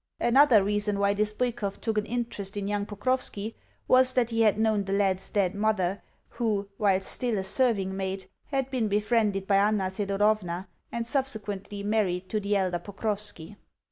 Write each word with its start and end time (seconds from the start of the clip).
Another 0.19 0.63
reason 0.63 0.97
why 0.97 1.13
this 1.13 1.31
Bwikov 1.31 1.79
took 1.79 1.95
an 1.95 2.07
interest 2.07 2.57
in 2.57 2.67
young 2.67 2.87
Pokrovski 2.87 3.53
was 3.87 4.15
that 4.15 4.31
he 4.31 4.41
had 4.41 4.57
known 4.57 4.83
the 4.83 4.93
lad's 4.93 5.29
dead 5.29 5.53
mother, 5.53 6.01
who, 6.29 6.67
while 6.77 6.99
still 7.01 7.37
a 7.37 7.43
serving 7.43 7.95
maid, 7.95 8.27
had 8.47 8.71
been 8.71 8.87
befriended 8.87 9.45
by 9.45 9.57
Anna 9.57 9.91
Thedorovna, 9.91 10.67
and 10.91 11.05
subsequently 11.05 11.83
married 11.83 12.27
to 12.29 12.39
the 12.39 12.55
elder 12.55 12.79
Pokrovski. 12.79 13.57